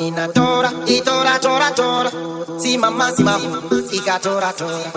Menina 0.00 0.28
tora, 0.28 0.72
e 0.86 1.02
tora, 1.02 1.38
tora, 1.38 1.72
tora. 1.72 2.10
Si 2.58 2.78
mamma, 2.78 3.12
si 3.12 3.22
mamma, 3.22 3.60
ica 3.90 4.18
tora, 4.18 4.50
tora. 4.50 4.90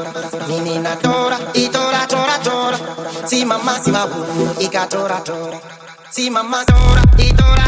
Menina 0.47 0.95
tora, 0.95 1.51
e 1.51 1.69
tora, 1.69 2.05
tora, 2.05 2.37
tora. 2.37 2.78
Si 3.26 3.44
mamma, 3.44 3.81
si 3.81 3.92
mamma, 3.92 4.54
ica 4.60 4.88
tora, 4.88 5.20
tora. 5.20 5.60
Si 6.08 6.29
mamma 6.29 6.63
tora, 6.63 7.02
tora, 7.02 7.34
tora. 7.36 7.62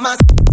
my 0.00 0.45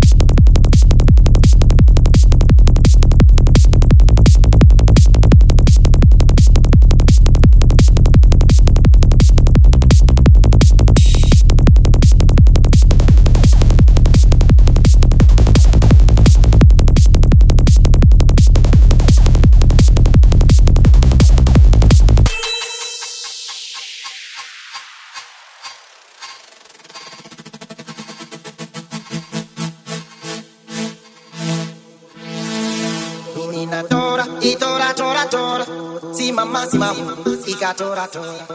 una 33.74 33.84
tora 33.88 34.28
y 34.42 34.56
tora 34.56 34.94
tora 34.94 35.30
tora. 35.30 35.66
Si 36.14 36.32
mamá 36.32 36.66
si 36.68 36.78
mamá 36.78 37.16
I 37.48 37.56
ca 37.56 37.74
tora 37.74 38.08
tora. 38.08 38.46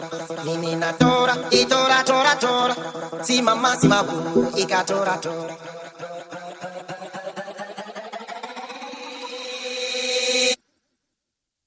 Ni 0.45 0.77
na 0.77 0.93
tora 0.93 1.37
y 1.51 1.65
tora 1.67 2.05
tora 2.05 2.39
tora. 2.39 2.77
Si 3.25 3.43
mamá 3.43 3.77
si 3.77 3.89
mamá 3.89 4.13
I 4.57 4.65
ca 4.67 4.85
tora 4.85 5.19
tora. 5.21 5.57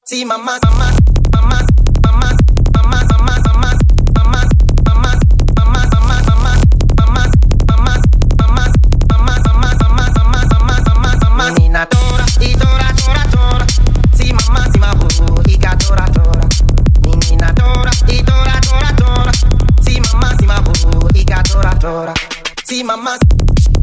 Si 0.05 0.25
mamá 0.25 0.59
mamá 0.63 1.10
See 22.63 22.83
See, 22.83 22.95
mask. 22.95 23.80